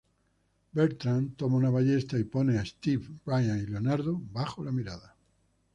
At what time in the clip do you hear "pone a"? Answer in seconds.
2.23-2.65